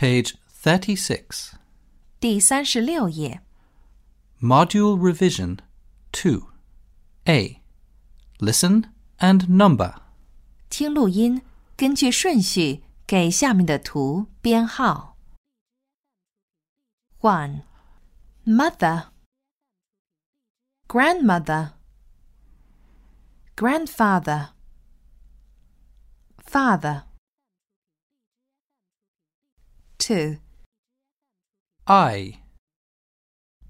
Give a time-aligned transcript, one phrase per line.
[0.00, 1.52] Page 36.
[2.20, 3.42] 第三十六页。
[4.40, 5.58] Module Revision
[6.12, 6.46] 2.
[7.24, 7.60] A.
[8.38, 8.84] Listen
[9.18, 9.94] and number.
[10.68, 11.42] 听录音，
[11.76, 15.16] 根据顺序给下面的图编号。
[17.20, 17.62] One,
[18.44, 19.06] mother,
[20.86, 21.72] grandmother,
[23.56, 24.50] grandfather,
[26.44, 27.04] father.
[30.11, 30.39] Two,
[31.87, 32.39] Eye.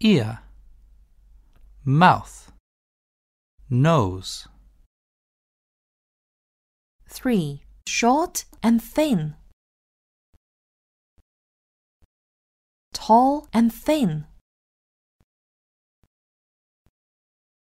[0.00, 0.38] Ear.
[1.84, 2.50] Mouth.
[3.68, 4.48] Nose.
[7.06, 9.34] three, short and thin,
[12.94, 14.24] tall and thin,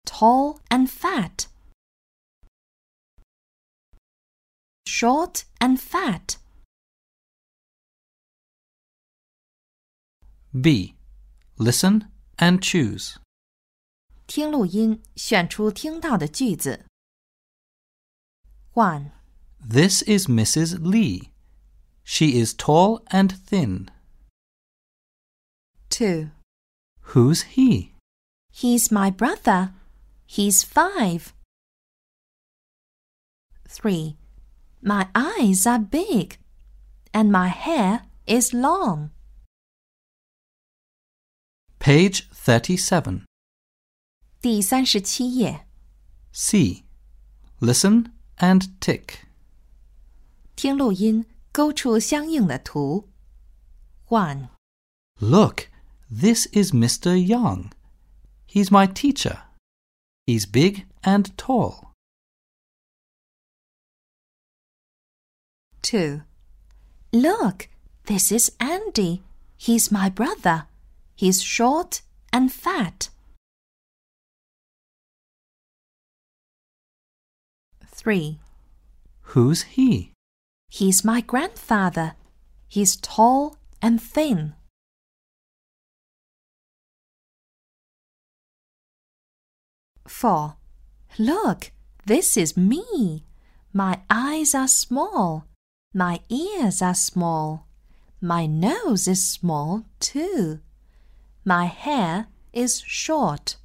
[0.04, 1.46] tall and fat,
[4.86, 6.36] short and fat.
[10.57, 10.95] B.
[11.57, 13.15] Listen and choose.
[14.27, 16.85] 听录音，选出听到的句子。
[18.73, 19.11] One,
[19.59, 20.79] This is Mrs.
[20.79, 21.29] Lee.
[22.03, 23.87] She is tall and thin.
[25.89, 26.31] two,
[27.13, 27.91] Who's he?
[28.51, 29.73] He's my brother.
[30.27, 31.33] He's five.
[33.67, 34.15] Three,
[34.81, 36.37] My eyes are big,
[37.13, 39.11] and my hair is long.
[41.79, 43.25] Page 37.
[44.41, 45.67] 第三十七页，
[46.31, 46.83] C.
[47.59, 49.19] Listen and tick.
[50.55, 53.09] 听录音，勾出相应的图。
[54.07, 54.49] One,
[55.19, 55.69] Look,
[56.09, 57.15] this is Mr.
[57.15, 57.71] Young.
[58.47, 59.43] He's my teacher.
[60.25, 61.91] He's big and tall.
[65.81, 66.21] two,
[67.11, 67.67] Look,
[68.05, 69.21] this is Andy.
[69.57, 70.66] He's my brother.
[71.18, 72.02] He's short
[72.32, 73.08] and fat.
[77.88, 78.38] Three,
[79.32, 80.12] Who's he?
[80.70, 82.14] He's my grandfather.
[82.68, 84.54] He's tall and thin.
[90.06, 90.54] Four.
[91.18, 91.72] Look,
[92.06, 93.24] this is me.
[93.72, 95.48] My eyes are small.
[95.92, 97.66] My ears are small.
[98.20, 100.60] My nose is small too.
[101.48, 103.56] My hair is short.